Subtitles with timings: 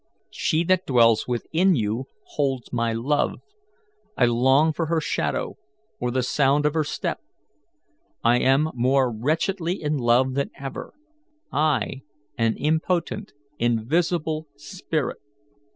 [0.31, 3.35] She that dwells within you holds my love.
[4.17, 5.57] I long for her shadow
[5.99, 7.21] or the sound of her step.
[8.23, 10.95] I am more wretchedly in love than ever
[11.51, 12.01] I,
[12.35, 15.19] an impotent, invisible spirit.